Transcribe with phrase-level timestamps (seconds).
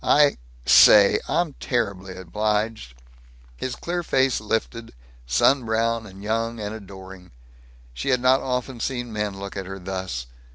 [0.03, 2.95] I Say I'm terribly obliged!"
[3.55, 4.95] His clear face lifted,
[5.27, 7.29] sun brown and young and adoring.
[7.93, 10.25] She had not often seen men look at her thus.